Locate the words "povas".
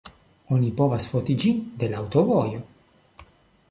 0.79-1.05